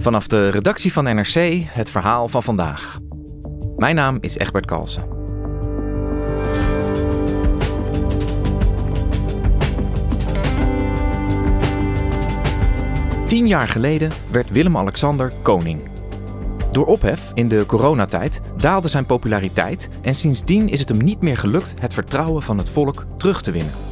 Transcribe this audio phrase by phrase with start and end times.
[0.00, 2.98] Vanaf de redactie van NRC het verhaal van vandaag.
[3.76, 5.04] Mijn naam is Egbert Kalsen.
[13.26, 15.80] Tien jaar geleden werd Willem-Alexander koning.
[16.72, 21.36] Door ophef in de coronatijd daalde zijn populariteit en sindsdien is het hem niet meer
[21.36, 23.89] gelukt het vertrouwen van het volk terug te winnen.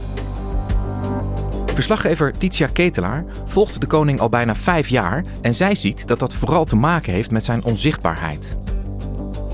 [1.79, 6.35] Verslaggever Titia Ketelaar volgt de koning al bijna vijf jaar en zij ziet dat dat
[6.35, 8.57] vooral te maken heeft met zijn onzichtbaarheid.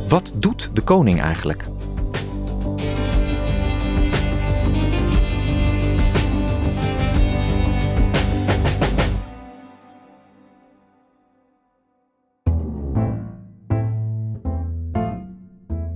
[0.08, 1.66] Wat doet de koning eigenlijk?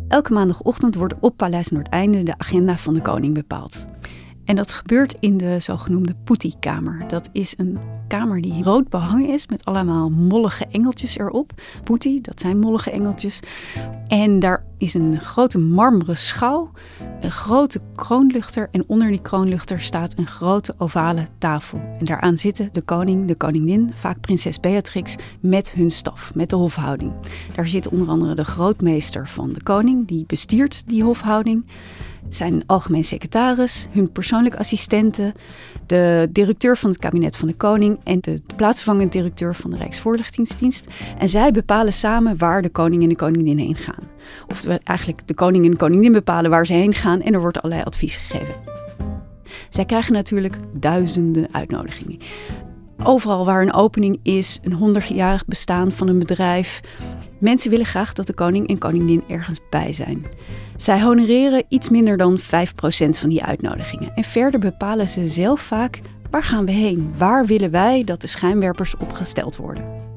[0.08, 3.86] Elke maandagochtend wordt op Paleis Noordeinde de agenda van de koning bepaald.
[4.48, 7.08] En dat gebeurt in de zogenoemde Poetie-kamer.
[7.08, 11.52] Dat is een kamer die rood behangen is met allemaal mollige engeltjes erop.
[11.84, 13.40] Poetie, dat zijn mollige engeltjes.
[14.06, 16.70] En daar is een grote marmeren schouw,
[17.20, 21.80] een grote kroonluchter en onder die kroonluchter staat een grote ovale tafel.
[21.98, 26.56] En daaraan zitten de koning, de koningin, vaak prinses Beatrix, met hun staf, met de
[26.56, 27.12] hofhouding.
[27.54, 31.64] Daar zit onder andere de grootmeester van de koning, die bestiert die hofhouding
[32.28, 35.34] zijn algemeen secretaris, hun persoonlijke assistenten,
[35.86, 40.86] de directeur van het kabinet van de koning en de plaatsvervangend directeur van de Rijksvoorlichtingsdienst.
[41.18, 44.08] En zij bepalen samen waar de koning en de koningin heen gaan.
[44.84, 48.16] Eigenlijk de koning en koningin bepalen waar ze heen gaan en er wordt allerlei advies
[48.16, 48.54] gegeven.
[49.68, 52.18] Zij krijgen natuurlijk duizenden uitnodigingen.
[53.02, 56.80] Overal waar een opening is, een honderdjarig bestaan van een bedrijf.
[57.38, 60.26] Mensen willen graag dat de koning en koningin ergens bij zijn.
[60.76, 62.42] Zij honoreren iets minder dan 5%
[63.10, 64.14] van die uitnodigingen.
[64.14, 67.14] En verder bepalen ze zelf vaak waar gaan we heen?
[67.16, 70.07] Waar willen wij dat de schijnwerpers opgesteld worden?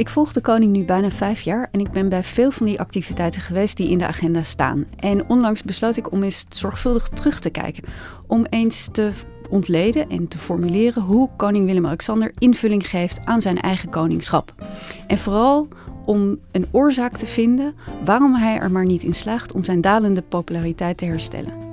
[0.00, 2.80] Ik volg de koning nu bijna vijf jaar en ik ben bij veel van die
[2.80, 4.84] activiteiten geweest die in de agenda staan.
[4.96, 7.84] En onlangs besloot ik om eens zorgvuldig terug te kijken.
[8.26, 9.10] Om eens te
[9.50, 14.54] ontleden en te formuleren hoe koning Willem-Alexander invulling geeft aan zijn eigen koningschap.
[15.06, 15.68] En vooral
[16.04, 17.74] om een oorzaak te vinden
[18.04, 21.69] waarom hij er maar niet in slaagt om zijn dalende populariteit te herstellen.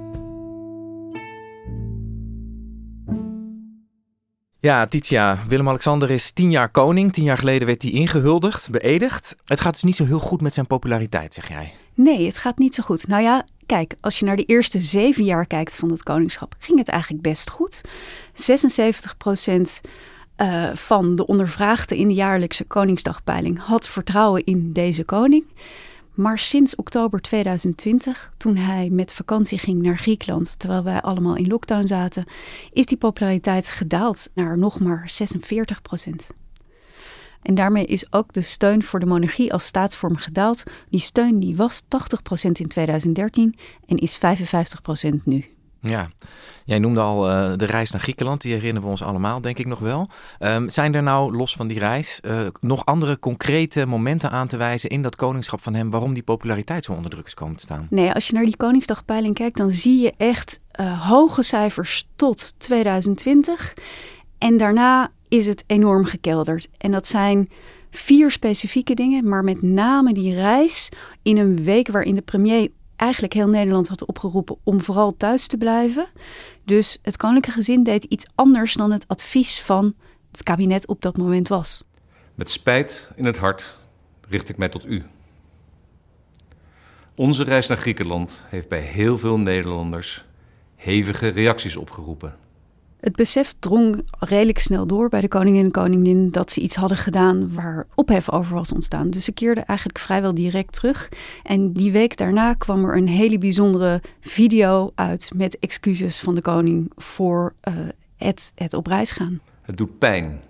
[4.68, 7.14] Ja, Titia, Willem-Alexander is tien jaar koning.
[7.14, 9.36] Tien jaar geleden werd hij ingehuldigd, beëdigd.
[9.46, 11.74] Het gaat dus niet zo heel goed met zijn populariteit, zeg jij.
[11.94, 13.08] Nee, het gaat niet zo goed.
[13.08, 16.80] Nou ja, kijk, als je naar de eerste zeven jaar kijkt van het koningschap, ging
[16.80, 17.82] het eigenlijk best goed.
[18.34, 19.82] 76 procent
[20.38, 25.46] uh, van de ondervraagden in de jaarlijkse Koningsdagpeiling had vertrouwen in deze koning.
[26.18, 31.48] Maar sinds oktober 2020, toen hij met vakantie ging naar Griekenland, terwijl wij allemaal in
[31.48, 32.26] lockdown zaten,
[32.74, 36.30] is die populariteit gedaald naar nog maar 46 procent.
[37.42, 40.64] En daarmee is ook de steun voor de monarchie als staatsvorm gedaald.
[40.90, 41.86] Die steun die was 80%
[42.52, 43.56] in 2013
[43.86, 44.20] en is 55%
[45.24, 45.57] nu.
[45.82, 46.08] Ja,
[46.66, 49.66] jij noemde al uh, de reis naar Griekenland, die herinneren we ons allemaal, denk ik
[49.66, 50.10] nog wel.
[50.40, 54.58] Um, zijn er nou, los van die reis, uh, nog andere concrete momenten aan te
[54.58, 57.64] wijzen in dat koningschap van hem, waarom die populariteit zo onder druk is komen te
[57.64, 57.88] staan?
[57.90, 62.54] Nee, als je naar die Koningsdagpeiling kijkt, dan zie je echt uh, hoge cijfers tot
[62.58, 63.74] 2020.
[64.38, 66.68] En daarna is het enorm gekelderd.
[66.78, 67.50] En dat zijn
[67.92, 70.90] vier specifieke dingen, maar met name die reis
[71.22, 75.58] in een week waarin de premier eigenlijk heel Nederland had opgeroepen om vooral thuis te
[75.58, 76.08] blijven.
[76.66, 79.96] Dus het koninklijke gezin deed iets anders dan het advies van
[80.32, 81.84] het kabinet op dat moment was.
[82.36, 83.80] Met spijt in het hart
[84.30, 85.04] richt ik mij tot u.
[87.16, 90.26] Onze reis naar Griekenland heeft bij heel veel Nederlanders
[90.76, 92.47] hevige reacties opgeroepen.
[93.00, 96.98] Het besef drong redelijk snel door bij de koningin en koningin dat ze iets hadden
[96.98, 99.10] gedaan waar ophef over was ontstaan.
[99.10, 101.10] Dus ze keerden eigenlijk vrijwel direct terug.
[101.44, 106.42] En die week daarna kwam er een hele bijzondere video uit met excuses van de
[106.42, 107.74] koning voor uh,
[108.16, 109.42] het, het op reis gaan.
[109.62, 110.42] Het doet pijn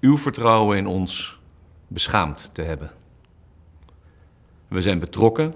[0.00, 1.40] uw vertrouwen in ons
[1.86, 2.90] beschaamd te hebben.
[4.68, 5.54] We zijn betrokken,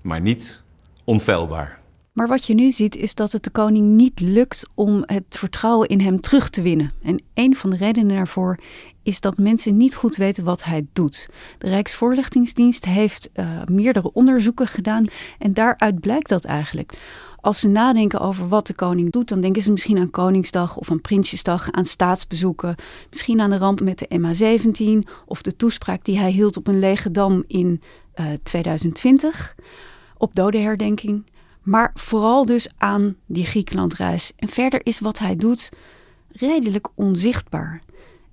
[0.00, 0.62] maar niet
[1.04, 1.80] onfeilbaar.
[2.18, 5.88] Maar wat je nu ziet is dat het de koning niet lukt om het vertrouwen
[5.88, 6.92] in hem terug te winnen.
[7.02, 8.58] En een van de redenen daarvoor
[9.02, 11.28] is dat mensen niet goed weten wat hij doet.
[11.58, 15.04] De Rijksvoorlichtingsdienst heeft uh, meerdere onderzoeken gedaan
[15.38, 16.92] en daaruit blijkt dat eigenlijk.
[17.40, 20.90] Als ze nadenken over wat de koning doet, dan denken ze misschien aan Koningsdag of
[20.90, 22.74] aan Prinsjesdag, aan staatsbezoeken,
[23.10, 26.78] misschien aan de ramp met de MH17 of de toespraak die hij hield op een
[26.78, 27.80] lege dam in
[28.20, 29.54] uh, eh, 2020
[30.16, 31.24] op dodenherdenking.
[31.68, 34.32] Maar vooral dus aan die Griekenlandreis.
[34.36, 35.68] En verder is wat hij doet
[36.28, 37.82] redelijk onzichtbaar.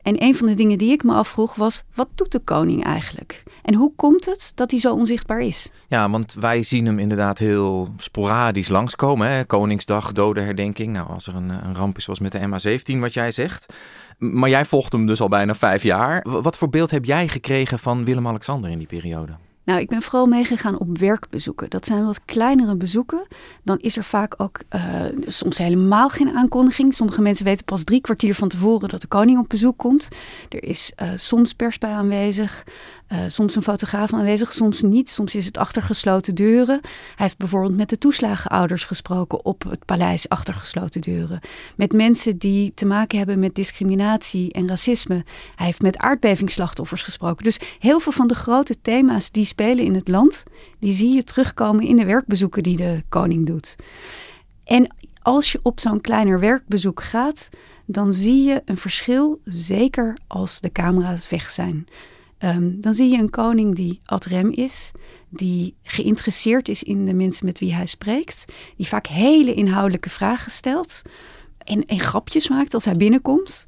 [0.01, 3.43] En een van de dingen die ik me afvroeg was: wat doet de koning eigenlijk?
[3.63, 5.71] En hoe komt het dat hij zo onzichtbaar is?
[5.87, 9.27] Ja, want wij zien hem inderdaad heel sporadisch langskomen.
[9.27, 9.45] Hè?
[9.45, 10.93] Koningsdag, dodenherdenking.
[10.93, 13.73] Nou, als er een, een ramp is zoals met de MH17, wat jij zegt.
[14.17, 16.25] Maar jij volgt hem dus al bijna vijf jaar.
[16.29, 19.35] Wat voor beeld heb jij gekregen van Willem-Alexander in die periode?
[19.65, 21.69] Nou, ik ben vooral meegegaan op werkbezoeken.
[21.69, 23.27] Dat zijn wat kleinere bezoeken.
[23.63, 24.81] Dan is er vaak ook uh,
[25.25, 26.93] soms helemaal geen aankondiging.
[26.93, 30.07] Sommige mensen weten pas drie kwartier van tevoren dat de koning op bezoek komt.
[30.49, 32.63] Er is uh, soms pers bij aanwezig.
[33.11, 35.09] Uh, soms een fotograaf aanwezig, soms niet.
[35.09, 36.79] Soms is het achter gesloten deuren.
[36.83, 41.39] Hij heeft bijvoorbeeld met de toeslagenouders gesproken op het paleis achter gesloten deuren.
[41.75, 45.23] Met mensen die te maken hebben met discriminatie en racisme.
[45.55, 47.43] Hij heeft met aardbevingsslachtoffers gesproken.
[47.43, 50.43] Dus heel veel van de grote thema's die spelen in het land,
[50.79, 53.75] die zie je terugkomen in de werkbezoeken die de koning doet.
[54.63, 57.49] En als je op zo'n kleiner werkbezoek gaat,
[57.85, 61.87] dan zie je een verschil, zeker als de camera's weg zijn.
[62.37, 64.91] Ehm, dan zie je een koning die ad rem is,
[65.29, 68.45] die geïnteresseerd is in de mensen met wie hij spreekt,
[68.77, 71.01] die vaak hele inhoudelijke vragen stelt
[71.57, 73.65] en, en grapjes maakt als hij binnenkomt.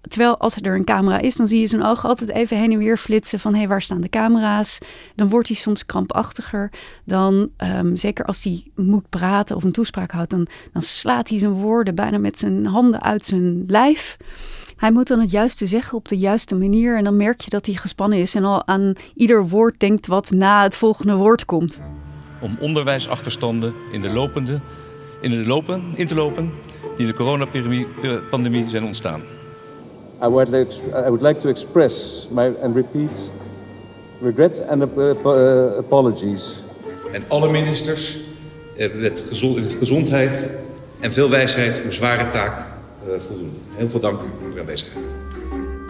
[0.00, 2.78] Terwijl als er een camera is, dan zie je zijn ogen altijd even heen en
[2.78, 4.78] weer flitsen van hé, hey, waar staan de camera's?
[5.14, 6.72] Dan wordt hij soms krampachtiger.
[7.04, 11.38] Dan, um, zeker als hij moet praten of een toespraak houdt, dan, dan slaat hij
[11.38, 14.16] zijn woorden bijna met zijn handen uit zijn lijf.
[14.80, 16.96] Hij moet dan het juiste zeggen op de juiste manier.
[16.96, 20.30] En dan merk je dat hij gespannen is en al aan ieder woord denkt wat
[20.30, 21.80] na het volgende woord komt.
[22.40, 24.60] Om onderwijsachterstanden in de, lopende,
[25.20, 26.52] in de lopen, in te lopen
[26.96, 29.20] die in de coronapandemie zijn ontstaan.
[30.22, 33.30] I would, like, I would like to express my, and repeat
[34.22, 35.10] regret and uh,
[35.78, 36.60] apologies.
[37.12, 38.18] En alle ministers
[38.76, 39.24] eh, met
[39.78, 40.50] gezondheid
[41.00, 42.69] en veel wijsheid uw zware taak
[43.06, 43.52] eh, voldoen.
[43.76, 45.04] Heel veel dank voor uw aanwezigheid.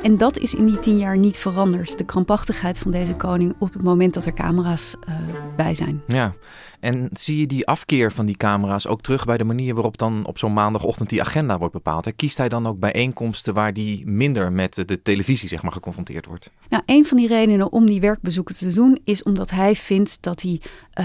[0.03, 1.99] En dat is in die tien jaar niet veranderd.
[1.99, 5.15] De krampachtigheid van deze koning op het moment dat er camera's uh,
[5.57, 6.03] bij zijn.
[6.07, 6.35] Ja,
[6.81, 10.25] en zie je die afkeer van die camera's ook terug bij de manier waarop dan
[10.27, 12.17] op zo'n maandagochtend die agenda wordt bepaald?
[12.17, 16.51] Kiest hij dan ook bijeenkomsten waar die minder met de televisie zeg maar, geconfronteerd wordt?
[16.69, 20.43] Nou, een van die redenen om die werkbezoeken te doen is omdat hij vindt dat
[20.43, 20.61] hij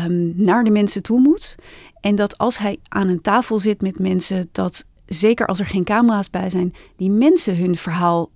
[0.05, 1.55] um, naar de mensen toe moet.
[2.01, 5.83] En dat als hij aan een tafel zit met mensen, dat zeker als er geen
[5.83, 8.29] camera's bij zijn, die mensen hun verhaal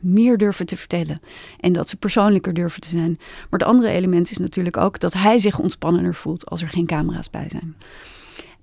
[0.00, 1.20] meer durven te vertellen.
[1.60, 3.16] En dat ze persoonlijker durven te zijn.
[3.18, 6.86] Maar het andere element is natuurlijk ook dat hij zich ontspannender voelt als er geen
[6.86, 7.76] camera's bij zijn.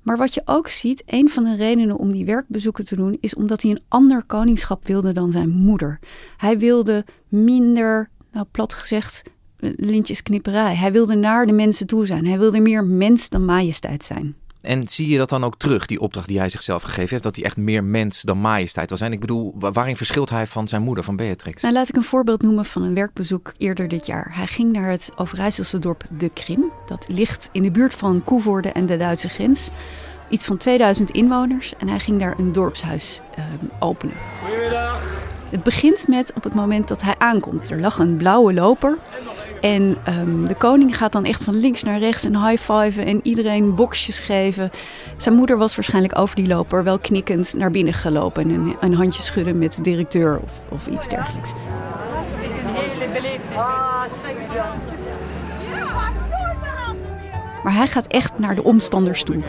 [0.02, 3.36] Maar wat je ook ziet, een van de redenen om die werkbezoeken te doen, is
[3.36, 6.00] omdat hij een ander koningschap wilde dan zijn moeder.
[6.38, 9.24] Hij wilde minder, nou plat gezegd,
[9.60, 10.76] lintjesknipperij.
[10.76, 12.26] Hij wilde naar de mensen toe zijn.
[12.26, 14.36] Hij wilde meer mens dan majesteit zijn.
[14.68, 17.36] En zie je dat dan ook terug, die opdracht die hij zichzelf gegeven heeft, dat
[17.36, 19.12] hij echt meer mens dan majesteit wil zijn?
[19.12, 21.62] Ik bedoel, waarin verschilt hij van zijn moeder, van Beatrix?
[21.62, 24.36] Nou, laat ik een voorbeeld noemen van een werkbezoek eerder dit jaar.
[24.36, 26.72] Hij ging naar het Overijsselse dorp De Krim.
[26.86, 29.70] Dat ligt in de buurt van Koevoorde en de Duitse grens.
[30.30, 33.46] Iets van 2000 inwoners en hij ging daar een dorpshuis uh,
[33.80, 34.16] openen.
[34.44, 35.26] Goedemiddag.
[35.50, 37.70] Het begint met op het moment dat hij aankomt.
[37.70, 42.00] Er lag een blauwe loper en um, de koning gaat dan echt van links naar
[42.00, 44.70] rechts en high-fiven en iedereen boxjes geven.
[45.18, 48.94] Zijn moeder was waarschijnlijk over die loper wel knikkend naar binnen gelopen en een, een
[48.94, 51.54] handje schudden met de directeur of, of iets dergelijks.
[51.54, 53.56] Het is een hele belevenis.
[53.56, 54.04] Ah,
[57.64, 59.44] maar hij gaat echt naar de omstanders toe.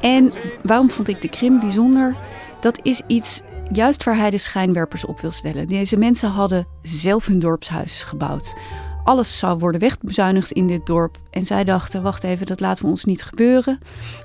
[0.00, 2.16] En waarom vond ik de Krim bijzonder?
[2.60, 5.68] Dat is iets juist waar hij de schijnwerpers op wil stellen.
[5.68, 8.54] Deze mensen hadden zelf hun dorpshuis gebouwd.
[9.04, 11.16] Alles zou worden wegbezuinigd in dit dorp.
[11.30, 13.78] En zij dachten, wacht even, dat laten we ons niet gebeuren.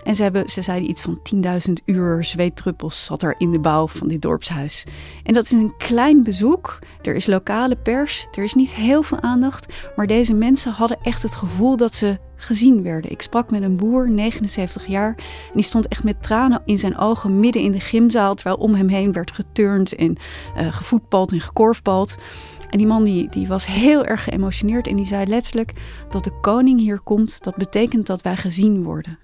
[0.03, 1.20] En ze, hebben, ze zeiden iets van
[1.67, 4.84] 10.000 uur zweetdruppels zat er in de bouw van dit dorpshuis.
[5.24, 6.79] En dat is een klein bezoek.
[7.01, 9.74] Er is lokale pers, er is niet heel veel aandacht.
[9.96, 13.12] Maar deze mensen hadden echt het gevoel dat ze gezien werden.
[13.12, 16.98] Ik sprak met een boer, 79 jaar, en die stond echt met tranen in zijn
[16.98, 20.18] ogen midden in de gymzaal, terwijl om hem heen werd geturnd en
[20.58, 22.16] uh, gevoetbald en gekorfbald.
[22.70, 25.74] En die man die, die was heel erg geëmotioneerd en die zei letterlijk
[26.10, 29.20] dat de koning hier komt, dat betekent dat wij gezien worden.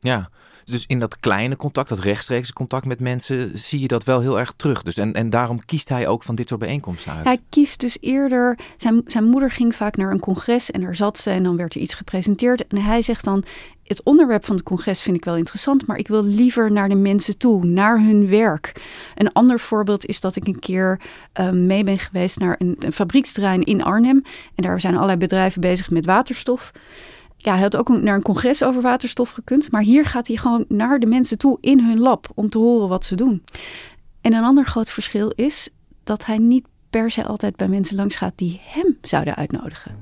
[0.00, 0.28] Ja,
[0.64, 4.38] dus in dat kleine contact, dat rechtstreekse contact met mensen, zie je dat wel heel
[4.38, 4.82] erg terug.
[4.82, 7.24] Dus en, en daarom kiest hij ook van dit soort bijeenkomsten uit.
[7.24, 8.58] Hij kiest dus eerder.
[8.76, 11.74] Zijn, zijn moeder ging vaak naar een congres en daar zat ze en dan werd
[11.74, 12.66] er iets gepresenteerd.
[12.66, 13.44] En hij zegt dan:
[13.82, 16.94] Het onderwerp van het congres vind ik wel interessant, maar ik wil liever naar de
[16.94, 18.82] mensen toe, naar hun werk.
[19.14, 21.00] Een ander voorbeeld is dat ik een keer
[21.40, 24.22] uh, mee ben geweest naar een, een fabrieksterrein in Arnhem.
[24.54, 26.72] En daar zijn allerlei bedrijven bezig met waterstof
[27.44, 29.70] ja, hij had ook naar een congres over waterstof gekund.
[29.70, 32.88] Maar hier gaat hij gewoon naar de mensen toe in hun lab om te horen
[32.88, 33.44] wat ze doen.
[34.20, 35.68] En een ander groot verschil is
[36.04, 39.96] dat hij niet per se altijd bij mensen langs gaat die hem zouden uitnodigen.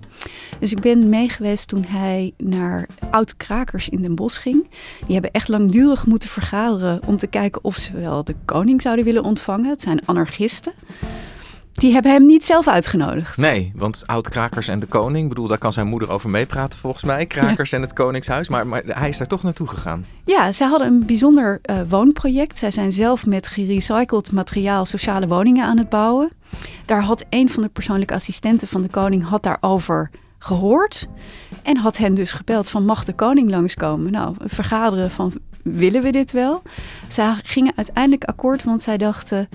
[0.59, 4.69] Dus ik ben meegeweest toen hij naar oud krakers in Den Bosch ging.
[5.05, 9.05] Die hebben echt langdurig moeten vergaderen om te kijken of ze wel de koning zouden
[9.05, 9.71] willen ontvangen.
[9.71, 10.73] Het zijn anarchisten.
[11.73, 13.37] Die hebben hem niet zelf uitgenodigd.
[13.37, 17.27] Nee, want oud-krakers en de koning, bedoel, daar kan zijn moeder over meepraten volgens mij.
[17.27, 20.05] Krakers en het koningshuis, maar, maar hij is daar toch naartoe gegaan.
[20.25, 22.59] Ja, zij hadden een bijzonder uh, woonproject.
[22.59, 26.31] Zij zijn zelf met gerecycled materiaal sociale woningen aan het bouwen.
[26.85, 31.09] Daar had een van de persoonlijke assistenten van de koning had daarover gehoord.
[31.63, 34.13] En had hen dus gebeld van mag de koning langskomen?
[34.13, 36.63] Nou, vergaderen van willen we dit wel?
[37.09, 39.49] Zij gingen uiteindelijk akkoord, want zij dachten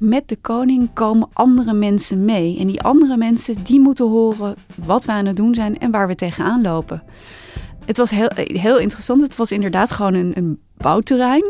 [0.00, 2.58] met de koning komen andere mensen mee.
[2.58, 4.54] En die andere mensen die moeten horen
[4.84, 7.02] wat we aan het doen zijn en waar we tegenaan lopen.
[7.84, 9.22] Het was heel, heel interessant.
[9.22, 11.44] Het was inderdaad gewoon een, een bouwterrein.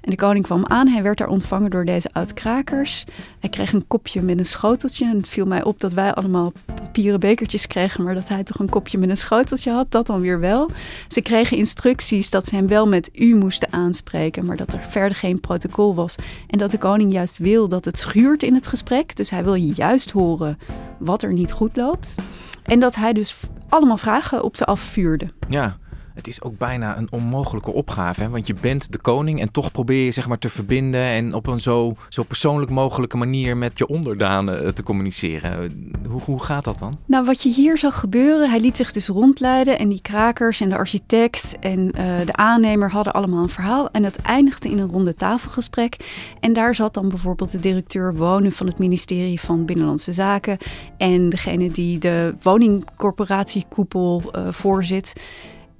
[0.00, 0.88] En de koning kwam aan.
[0.88, 3.04] Hij werd daar ontvangen door deze oud-krakers.
[3.38, 5.04] Hij kreeg een kopje met een schoteltje.
[5.04, 6.52] En het viel mij op dat wij allemaal
[6.98, 9.90] papieren bekertjes kregen, maar dat hij toch een kopje met een schoteltje had.
[9.90, 10.70] Dat dan weer wel.
[11.08, 15.16] Ze kregen instructies dat ze hem wel met u moesten aanspreken, maar dat er verder
[15.16, 16.16] geen protocol was.
[16.46, 19.16] En dat de koning juist wil dat het schuurt in het gesprek.
[19.16, 20.58] Dus hij wil juist horen
[20.98, 22.14] wat er niet goed loopt.
[22.62, 23.36] En dat hij dus
[23.68, 25.32] allemaal vragen op ze afvuurde.
[25.48, 25.76] Ja,
[26.18, 28.22] het is ook bijna een onmogelijke opgave.
[28.22, 28.28] Hè?
[28.28, 31.46] Want je bent de koning en toch probeer je zeg maar te verbinden en op
[31.46, 35.72] een zo, zo persoonlijk mogelijke manier met je onderdanen eh, te communiceren.
[36.08, 36.92] Hoe, hoe gaat dat dan?
[37.06, 40.68] Nou, wat je hier zag gebeuren, hij liet zich dus rondleiden en die krakers en
[40.68, 41.90] de architect en uh,
[42.24, 43.90] de aannemer hadden allemaal een verhaal.
[43.90, 45.96] En het eindigde in een ronde tafelgesprek.
[46.40, 50.58] En daar zat dan bijvoorbeeld de directeur wonen van het ministerie van Binnenlandse Zaken
[50.96, 55.12] en degene die de woningcorporatiekoepel uh, voorzit.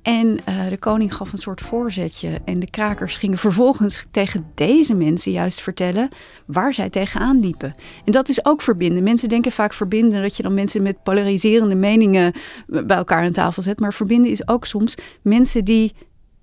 [0.02, 2.40] En uh, de koning gaf een soort voorzetje.
[2.45, 6.09] En de krakers gingen vervolgens tegen deze mensen juist vertellen
[6.47, 7.75] waar zij tegenaan liepen.
[8.05, 9.02] En dat is ook verbinden.
[9.02, 12.33] Mensen denken vaak verbinden dat je dan mensen met polariserende meningen
[12.67, 13.81] bij elkaar aan tafel zet.
[13.81, 15.95] Maar verbinden is ook soms mensen die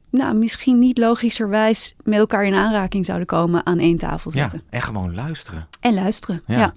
[0.09, 4.61] nou, misschien niet logischerwijs met elkaar in aanraking zouden komen aan één tafel zitten.
[4.65, 5.67] Ja, en gewoon luisteren.
[5.79, 6.57] En luisteren, ja.
[6.57, 6.73] ja.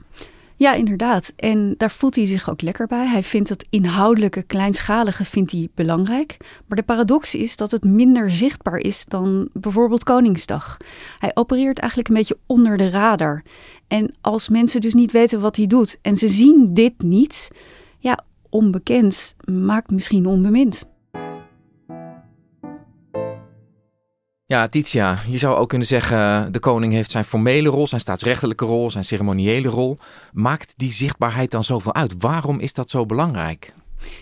[0.59, 1.33] Ja, inderdaad.
[1.37, 3.07] En daar voelt hij zich ook lekker bij.
[3.07, 6.37] Hij vindt het inhoudelijke, kleinschalige vindt hij belangrijk.
[6.67, 10.77] Maar de paradox is dat het minder zichtbaar is dan bijvoorbeeld Koningsdag.
[11.19, 13.43] Hij opereert eigenlijk een beetje onder de radar.
[13.89, 17.51] En als mensen dus niet weten wat hij doet en ze zien dit niet,
[17.99, 20.85] ja, onbekend maakt misschien onbemind.
[24.51, 28.65] Ja, Titia, je zou ook kunnen zeggen: de koning heeft zijn formele rol, zijn staatsrechtelijke
[28.65, 29.99] rol, zijn ceremoniële rol.
[30.33, 32.15] Maakt die zichtbaarheid dan zoveel uit?
[32.19, 33.75] Waarom is dat zo belangrijk?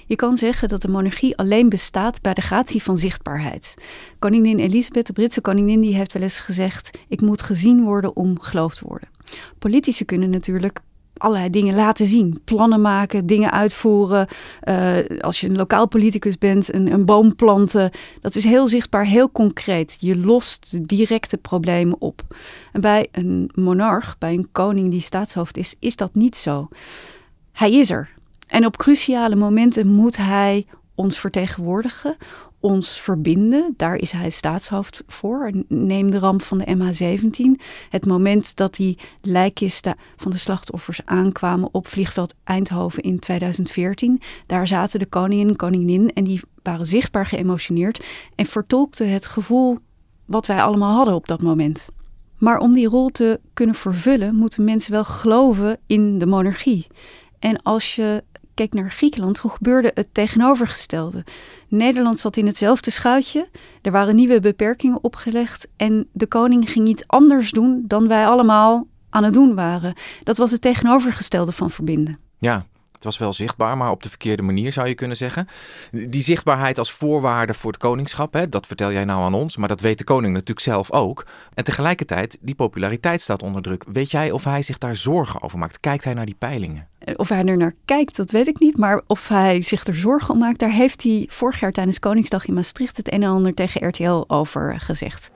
[0.07, 3.75] Je kan zeggen dat de monarchie alleen bestaat bij de gratie van zichtbaarheid.
[4.19, 8.41] Koningin Elisabeth, de Britse koningin, die heeft wel eens gezegd: ik moet gezien worden om
[8.41, 9.09] geloofd te worden.
[9.59, 10.81] Politici kunnen natuurlijk
[11.17, 12.41] allerlei dingen laten zien.
[12.45, 14.29] Plannen maken, dingen uitvoeren.
[14.65, 17.91] Uh, als je een lokaal politicus bent, een, een boom planten.
[18.21, 19.97] Dat is heel zichtbaar, heel concreet.
[20.01, 22.23] Je lost directe problemen op.
[22.73, 26.69] En bij een monarch, bij een koning die staatshoofd is, is dat niet zo.
[27.53, 28.09] Hij is er.
[28.47, 32.17] En op cruciale momenten moet hij ons vertegenwoordigen
[32.67, 33.75] ons verbinden.
[33.77, 35.53] Daar is hij staatshoofd voor.
[35.69, 37.63] Neem de ramp van de MH17.
[37.89, 44.21] Het moment dat die lijkkisten van de slachtoffers aankwamen op vliegveld Eindhoven in 2014.
[44.47, 48.05] Daar zaten de koningin en koningin en die waren zichtbaar geëmotioneerd
[48.35, 49.79] en vertolkten het gevoel
[50.25, 51.89] wat wij allemaal hadden op dat moment.
[52.39, 56.87] Maar om die rol te kunnen vervullen, moeten mensen wel geloven in de monarchie.
[57.39, 58.25] En als je
[58.57, 61.25] keek naar Griekenland, toen gebeurde het tegenovergestelde.
[61.69, 63.49] Nederland zat in hetzelfde schuitje,
[63.83, 68.87] er waren nieuwe beperkingen opgelegd en de koning ging iets anders doen dan wij allemaal
[69.11, 69.95] aan het doen waren.
[70.23, 72.19] Dat was het tegenovergestelde van verbinden.
[72.39, 72.67] Ja,
[73.07, 75.49] was wel zichtbaar, maar op de verkeerde manier zou je kunnen zeggen.
[75.91, 79.69] Die zichtbaarheid als voorwaarde voor het koningschap, hè, dat vertel jij nou aan ons, maar
[79.69, 81.27] dat weet de koning natuurlijk zelf ook.
[81.55, 83.85] En tegelijkertijd, die populariteit staat onder druk.
[83.93, 85.81] Weet jij of hij zich daar zorgen over maakt?
[85.81, 86.89] Kijkt hij naar die peilingen?
[86.99, 88.77] Eh, of hij er naar kijkt, dat weet ik niet.
[88.77, 92.47] Maar of hij zich er zorgen om maakt, daar heeft hij vorig jaar tijdens Koningsdag
[92.47, 95.31] in Maastricht het een en ander tegen RTL over gezegd.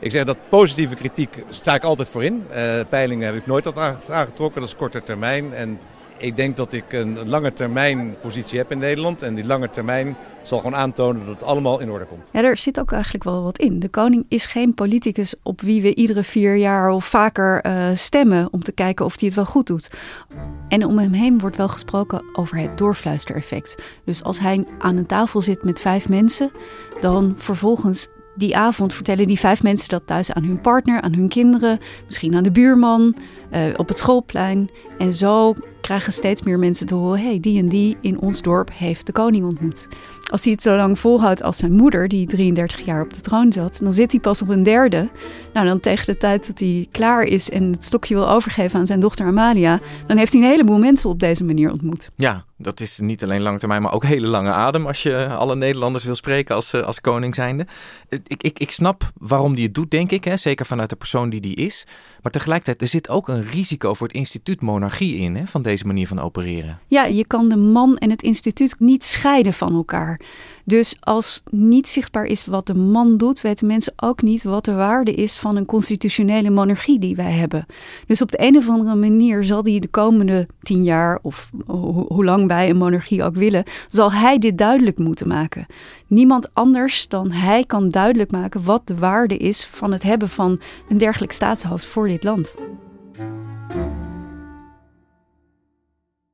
[0.00, 2.44] Ik zeg dat positieve kritiek sta ik altijd voor in.
[2.54, 5.54] Uh, peilingen heb ik nooit wat aangetrokken, dat is korte termijn.
[5.54, 5.78] En
[6.20, 9.22] ik denk dat ik een lange termijn positie heb in Nederland.
[9.22, 12.30] En die lange termijn zal gewoon aantonen dat het allemaal in orde komt.
[12.32, 13.78] Ja, er zit ook eigenlijk wel wat in.
[13.78, 18.48] De koning is geen politicus op wie we iedere vier jaar of vaker uh, stemmen
[18.50, 19.90] om te kijken of hij het wel goed doet.
[20.68, 23.76] En om hem heen wordt wel gesproken over het doorfluistereffect.
[24.04, 26.50] Dus als hij aan een tafel zit met vijf mensen,
[27.00, 31.28] dan vervolgens die avond vertellen die vijf mensen dat thuis aan hun partner, aan hun
[31.28, 33.16] kinderen, misschien aan de buurman,
[33.52, 34.70] uh, op het schoolplein.
[34.98, 38.70] En zo krijgen steeds meer mensen te horen: hey, die en die in ons dorp
[38.72, 39.88] heeft de koning ontmoet.
[40.30, 43.52] Als hij het zo lang volhoudt als zijn moeder, die 33 jaar op de troon
[43.52, 45.08] zat, dan zit hij pas op een derde.
[45.52, 48.86] Nou, dan tegen de tijd dat hij klaar is en het stokje wil overgeven aan
[48.86, 52.10] zijn dochter Amalia, dan heeft hij een heleboel mensen op deze manier ontmoet.
[52.16, 55.56] Ja, dat is niet alleen lange termijn, maar ook hele lange adem als je alle
[55.56, 57.66] Nederlanders wil spreken als, eh, als koning zijnde.
[58.08, 60.36] Ik, ik, ik snap waarom hij het doet, denk ik, hè?
[60.36, 61.86] zeker vanuit de persoon die die is.
[62.22, 65.86] Maar tegelijkertijd, er zit ook een risico voor het instituut monarchie in, hè, van deze
[65.86, 66.78] manier van opereren.
[66.86, 70.20] Ja, je kan de man en het instituut niet scheiden van elkaar.
[70.64, 74.72] Dus als niet zichtbaar is wat de man doet, weten mensen ook niet wat de
[74.72, 77.66] waarde is van een constitutionele monarchie die wij hebben.
[78.06, 81.50] Dus op de een of andere manier zal die de komende tien jaar, of
[82.08, 85.66] hoe lang wij een monarchie ook willen, zal hij dit duidelijk moeten maken.
[86.06, 90.60] Niemand anders dan hij kan duidelijk maken wat de waarde is van het hebben van
[90.88, 92.56] een dergelijk staatshoofd voor dit land.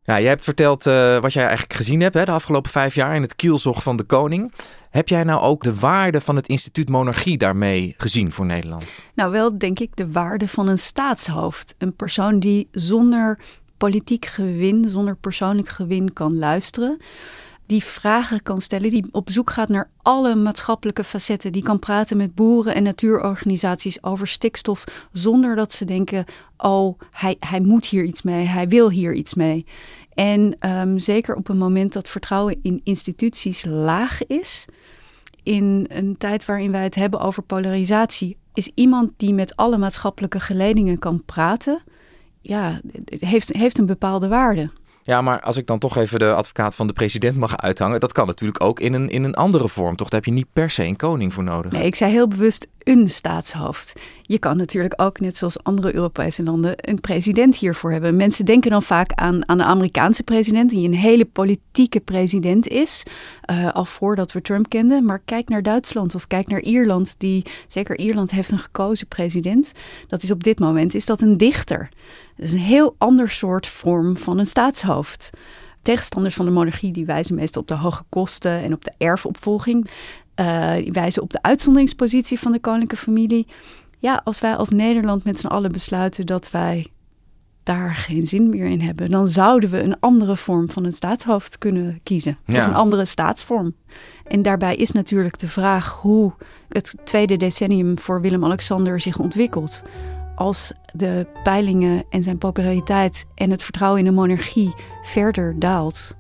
[0.07, 3.15] Ja, jij hebt verteld uh, wat jij eigenlijk gezien hebt hè, de afgelopen vijf jaar
[3.15, 4.53] in het kielzog van de koning.
[4.91, 8.85] Heb jij nou ook de waarde van het instituut monarchie daarmee gezien voor Nederland?
[9.15, 11.75] Nou, wel denk ik de waarde van een staatshoofd.
[11.79, 13.39] Een persoon die zonder
[13.77, 16.99] politiek gewin, zonder persoonlijk gewin kan luisteren
[17.67, 22.17] die vragen kan stellen, die op zoek gaat naar alle maatschappelijke facetten, die kan praten
[22.17, 26.25] met boeren en natuurorganisaties over stikstof zonder dat ze denken:
[26.57, 29.67] oh, hij, hij moet hier iets mee, hij wil hier iets mee.
[30.15, 34.65] En um, zeker op een moment dat vertrouwen in instituties laag is,
[35.43, 40.41] in een tijd waarin wij het hebben over polarisatie, is iemand die met alle maatschappelijke
[40.41, 41.83] geledingen kan praten,
[42.41, 44.71] ja, heeft, heeft een bepaalde waarde.
[45.07, 48.13] Ja, maar als ik dan toch even de advocaat van de president mag uithangen, dat
[48.13, 49.97] kan natuurlijk ook in een, in een andere vorm.
[49.97, 51.73] Toch, daar heb je niet per se een koning voor nodig.
[51.73, 54.01] Nee, ik zei heel bewust een staatshoofd.
[54.23, 58.17] Je kan natuurlijk ook, net zoals andere Europese landen, een president hiervoor hebben.
[58.17, 63.03] Mensen denken dan vaak aan, aan de Amerikaanse president, die een hele politieke president is,
[63.51, 65.05] uh, al voordat we Trump kenden.
[65.05, 69.73] Maar kijk naar Duitsland of kijk naar Ierland, die, zeker Ierland heeft een gekozen president.
[70.09, 71.89] Dat is op dit moment, is dat een dichter.
[72.37, 75.31] Dat is een heel ander soort vorm van een staatshoofd.
[75.83, 79.91] Tegenstanders van de monarchie die wijzen meestal op de hoge kosten en op de erfopvolging.
[80.41, 83.47] Uh, die wijzen op de uitzonderingspositie van de koninklijke familie.
[83.99, 86.87] Ja, als wij als Nederland met z'n allen besluiten dat wij
[87.63, 91.59] daar geen zin meer in hebben, dan zouden we een andere vorm van een staatshoofd
[91.59, 92.39] kunnen kiezen.
[92.49, 93.75] Of een andere staatsvorm.
[94.25, 96.33] En daarbij is natuurlijk de vraag hoe
[96.69, 99.83] het tweede decennium voor Willem-Alexander zich ontwikkelt
[100.37, 106.17] als de peilingen en zijn populariteit en het vertrouwen in de monarchie verder daalt,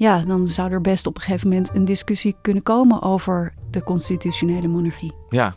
[0.00, 3.82] ja, dan zou er best op een gegeven moment een discussie kunnen komen over de
[3.82, 5.12] constitutionele monarchie.
[5.28, 5.54] Ja.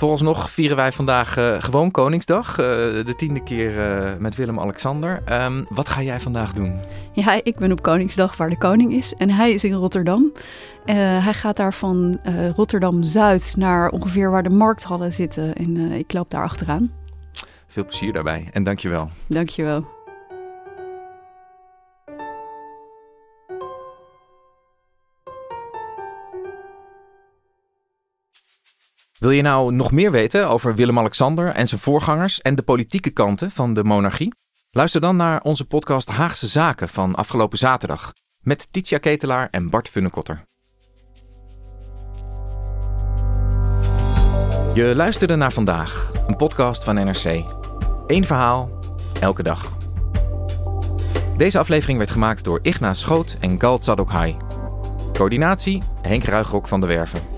[0.00, 2.50] nog vieren wij vandaag uh, gewoon Koningsdag.
[2.50, 2.66] Uh,
[3.04, 5.22] de tiende keer uh, met Willem-Alexander.
[5.42, 6.80] Um, wat ga jij vandaag doen?
[7.12, 9.14] Ja, ik ben op Koningsdag waar de koning is.
[9.14, 10.32] En hij is in Rotterdam.
[10.84, 12.20] hij gaat daar van
[12.56, 15.54] Rotterdam-Zuid naar ongeveer waar de markthallen zitten.
[15.54, 16.90] En ik loop daar achteraan.
[17.66, 19.10] Veel plezier daarbij en dankjewel.
[19.26, 19.97] Dankjewel.
[29.18, 33.50] Wil je nou nog meer weten over Willem-Alexander en zijn voorgangers en de politieke kanten
[33.50, 34.34] van de monarchie?
[34.70, 39.88] Luister dan naar onze podcast Haagse Zaken van afgelopen zaterdag met Titia Ketelaar en Bart
[39.88, 40.42] Funnekotter.
[44.74, 47.44] Je luisterde naar vandaag, een podcast van NRC.
[48.06, 48.70] Eén verhaal,
[49.20, 49.76] elke dag.
[51.36, 54.36] Deze aflevering werd gemaakt door Igna Schoot en Gal Tzadokhai.
[55.12, 57.37] Coördinatie Henk Ruigrok van de Werven.